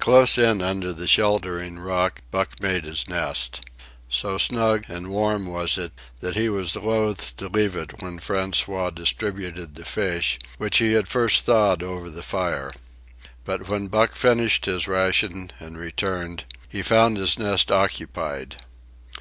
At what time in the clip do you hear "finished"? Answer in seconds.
14.16-14.64